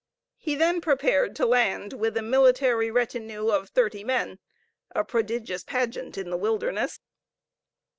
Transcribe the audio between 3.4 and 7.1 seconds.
of thirty men, a prodigious pageant in the wilderness.